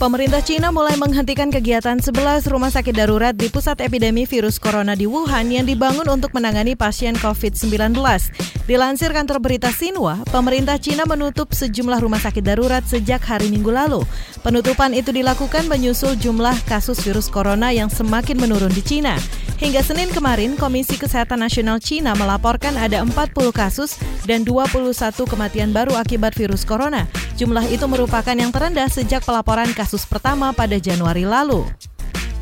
[0.00, 5.04] Pemerintah Cina mulai menghentikan kegiatan 11 rumah sakit darurat di pusat epidemi virus corona di
[5.04, 8.00] Wuhan yang dibangun untuk menangani pasien COVID-19.
[8.64, 14.00] Dilansir kantor berita Xinhua, pemerintah Cina menutup sejumlah rumah sakit darurat sejak hari Minggu lalu.
[14.40, 19.20] Penutupan itu dilakukan menyusul jumlah kasus virus corona yang semakin menurun di Cina.
[19.62, 23.94] Hingga Senin kemarin, Komisi Kesehatan Nasional Cina melaporkan ada 40 kasus
[24.26, 24.90] dan 21
[25.22, 27.06] kematian baru akibat virus corona.
[27.38, 31.62] Jumlah itu merupakan yang terendah sejak pelaporan kasus pertama pada Januari lalu.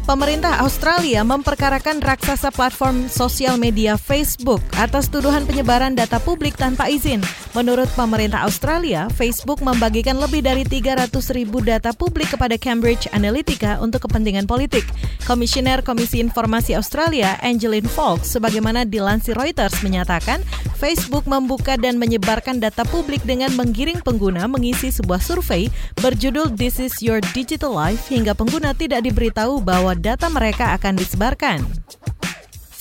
[0.08, 7.20] Pemerintah Australia memperkarakan raksasa platform sosial media Facebook atas tuduhan penyebaran data publik tanpa izin.
[7.50, 14.06] Menurut pemerintah Australia, Facebook membagikan lebih dari 300 ribu data publik kepada Cambridge Analytica untuk
[14.06, 14.86] kepentingan politik.
[15.26, 20.46] Komisioner Komisi Informasi Australia, Angeline Fox, sebagaimana dilansir Reuters menyatakan,
[20.78, 25.66] Facebook membuka dan menyebarkan data publik dengan menggiring pengguna mengisi sebuah survei
[25.98, 31.66] berjudul This is Your Digital Life hingga pengguna tidak diberitahu bahwa data mereka akan disebarkan.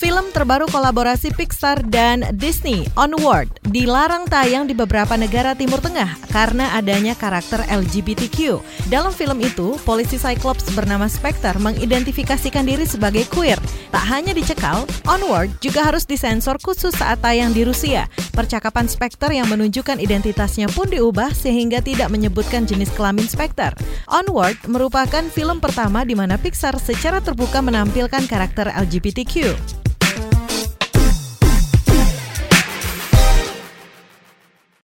[0.00, 6.72] Film terbaru kolaborasi Pixar dan Disney, Onward, dilarang tayang di beberapa negara Timur Tengah karena
[6.72, 8.64] adanya karakter LGBTQ.
[8.88, 13.60] Dalam film itu, polisi Cyclops bernama Spectre mengidentifikasikan diri sebagai queer.
[13.92, 18.08] Tak hanya dicekal, Onward juga harus disensor khusus saat tayang di Rusia.
[18.32, 23.76] Percakapan Spectre yang menunjukkan identitasnya pun diubah sehingga tidak menyebutkan jenis kelamin Spectre.
[24.08, 29.52] Onward merupakan film pertama di mana Pixar secara terbuka menampilkan karakter LGBTQ.